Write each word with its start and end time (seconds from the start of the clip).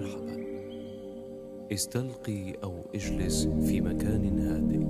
مرحبا. 0.00 0.40
استلقي 1.72 2.54
أو 2.64 2.74
اجلس 2.94 3.46
في 3.46 3.80
مكان 3.80 4.38
هادئ. 4.38 4.84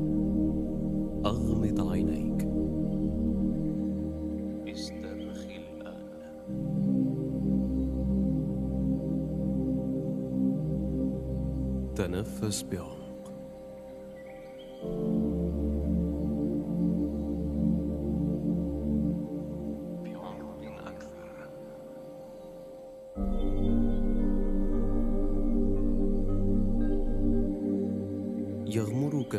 أغمض 1.27 1.89
عينيك. 1.91 2.49
استرخي 4.69 5.57
الآن. 5.57 6.05
تنفس 11.97 12.65
بعمق. 12.73 13.00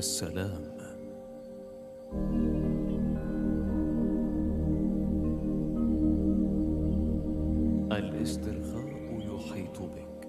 السلام. 0.01 0.63
الاسترخاء 7.91 8.89
يحيط 9.19 9.81
بك. 9.81 10.27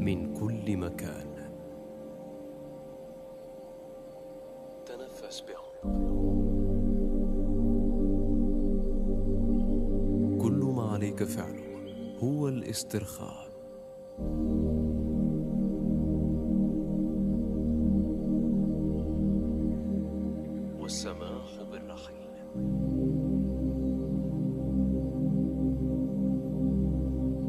من 0.00 0.34
كل 0.34 0.76
مكان. 0.76 1.28
تنفس 4.86 5.44
بعمق. 5.48 6.07
عليك 11.18 11.30
فعله. 11.30 12.18
هو 12.18 12.48
الاسترخاء. 12.48 13.48
والسماح 20.80 21.62
بالرحيل 21.70 22.28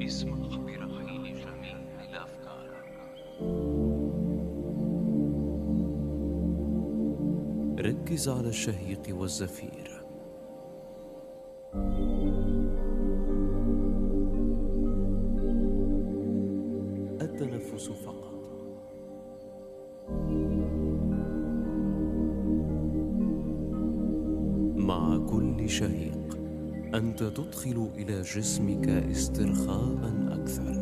اسمح 0.07 0.57
برحيل 0.57 1.35
جميع 1.35 1.79
الافكار 2.09 2.69
ركز 7.79 8.29
على 8.29 8.49
الشهيق 8.49 9.17
والزفير. 9.19 9.98
التنفس 17.79 17.91
فقط. 18.05 18.33
مع 24.75 25.17
كل 25.17 25.69
شهيق 25.69 26.37
أنت 26.95 27.23
تدخل 27.23 27.89
إلى 27.95 28.21
جسمك 28.21 28.89
استرخاء 28.89 30.27
أكثر. 30.31 30.78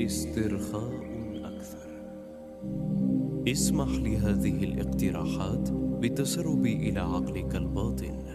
استرخاء 0.00 0.90
أكثر. 1.44 1.88
اسمح 3.48 3.88
لهذه 3.88 4.64
الاقتراحات 4.64 5.70
بالتسرب 5.70 6.66
إلى 6.66 7.00
عقلك 7.00 7.56
الباطن. 7.56 8.25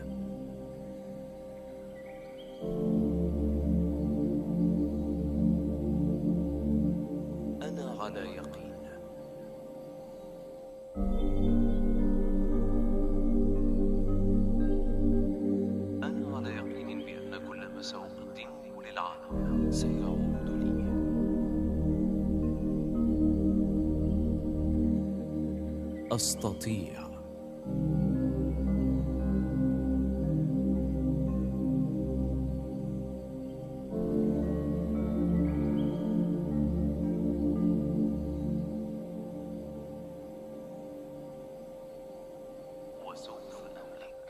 املك 43.78 44.22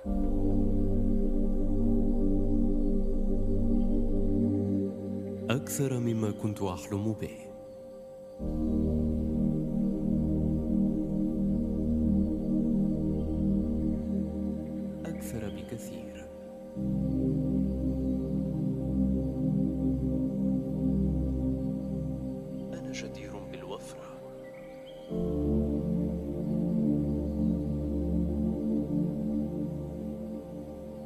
أكثر 5.49 5.99
مما 5.99 6.31
كنت 6.31 6.61
أحلم 6.61 7.13
به. 7.13 7.50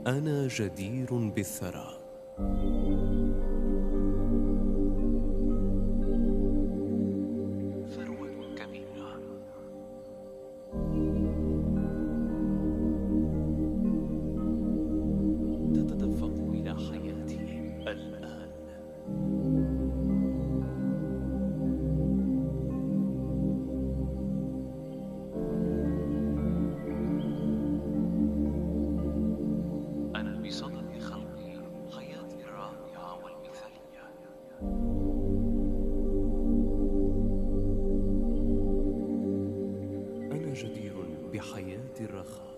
أنا 0.08 0.48
جدير 0.48 1.14
بالثراء. 1.14 1.98
بحياة 41.36 42.00
الرخاء. 42.02 42.56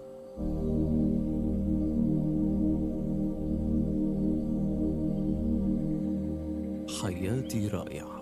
حياتي 7.02 7.68
رائعة. 7.68 8.17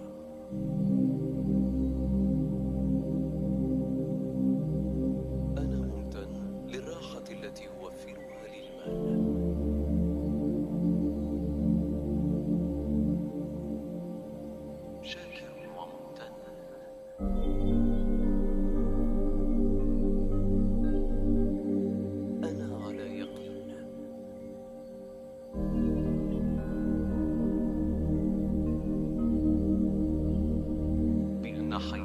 a 31.76 31.80
height. 31.80 32.05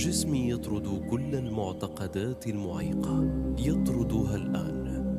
جسمي 0.00 0.50
يطرد 0.50 1.06
كل 1.10 1.34
المعتقدات 1.34 2.46
المعيقة 2.46 3.24
يطردها 3.58 4.36
الآن. 4.36 5.09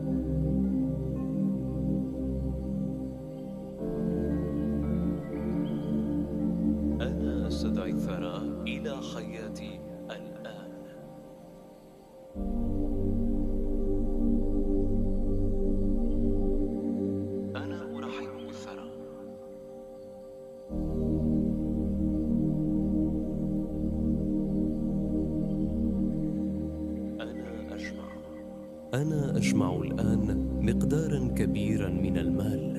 أنا 28.94 29.38
أجمع 29.38 29.76
الآن 29.76 30.48
مقدارا 30.62 31.28
كبيرا 31.28 31.90
من 31.90 32.18
المال. 32.18 32.78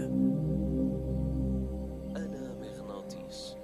أنا 2.17 2.55
مغناطيس. 2.61 3.56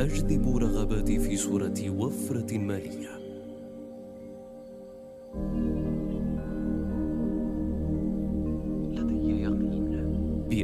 أجذب 0.00 0.56
رغباتي 0.56 1.18
في 1.18 1.36
صورة 1.36 1.90
وفرة 1.90 2.58
مالية. 2.58 3.15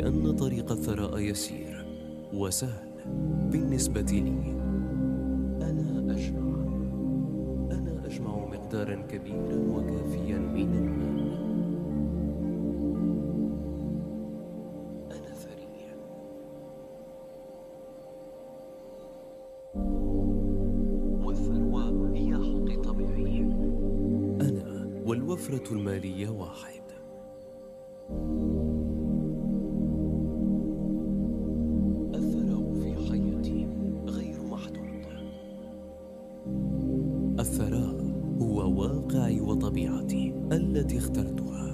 بأن 0.02 0.36
طريق 0.36 0.72
الثراء 0.72 1.18
يسير 1.18 1.86
وسهل 2.34 2.88
بالنسبة 3.50 4.00
لي. 4.00 4.52
أنا 5.62 6.12
أجمع 6.12 6.64
أنا 7.70 8.06
أجمع 8.06 8.36
مقدارا 8.36 8.94
كبيرا 8.94 9.54
وكافيا 9.54 10.38
من 10.38 10.74
المال. 10.74 11.32
أنا 15.12 15.34
ثري 15.34 15.68
والثروة 21.24 22.10
هي 22.14 22.34
حقي 22.34 22.76
طبيعي. 22.76 23.40
أنا 24.40 24.88
والوفرة 25.06 25.72
المالية 25.72 26.28
واحد. 26.28 26.81
الثراء 37.42 37.96
هو 38.40 38.80
واقعي 38.80 39.40
وطبيعتي 39.40 40.34
التي 40.52 40.98
اخترتها. 40.98 41.71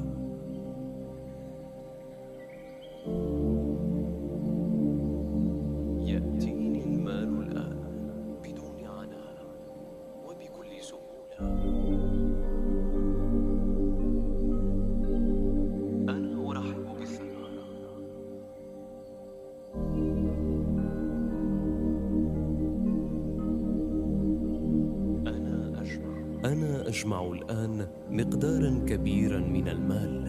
أنا 26.98 27.06
أجمع 27.06 27.32
الآن 27.32 27.86
مقدارا 28.10 28.84
كبيرا 28.86 29.38
من 29.38 29.68
المال. 29.68 30.26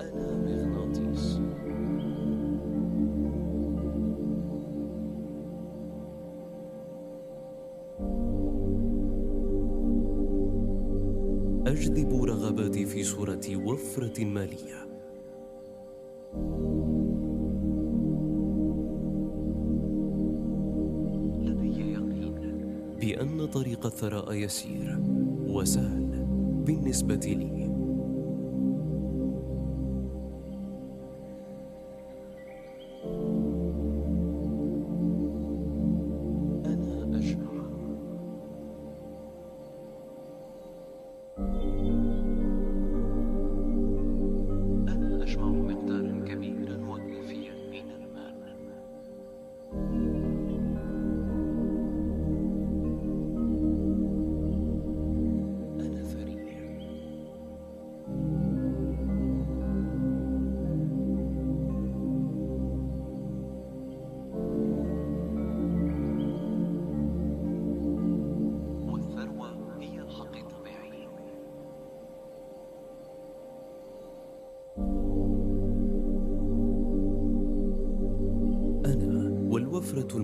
أنا 0.00 0.36
مغناطيس. 0.36 1.40
أجذب 11.66 12.24
رغباتي 12.24 12.86
في 12.86 13.02
صورة 13.02 13.56
وفرة 13.56 14.24
مالية. 14.24 14.85
بأن 23.06 23.46
طريق 23.46 23.86
الثراء 23.86 24.32
يسير 24.32 24.98
وسهل 25.46 26.26
بالنسبة 26.66 27.14
لي. 27.14 27.65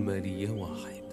مالية 0.05 0.49
واحد 0.51 1.03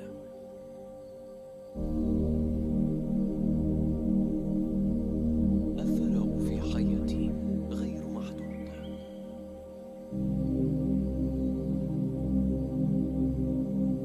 الثراء 5.79 6.39
في 6.39 6.61
حياتي 6.61 7.33
غير 7.71 8.07
محدود 8.09 8.71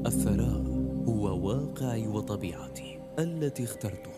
الثراء 0.06 0.62
هو 1.08 1.48
واقعي 1.48 2.08
وطبيعتي 2.08 2.98
التي 3.18 3.64
اخترتها. 3.64 4.16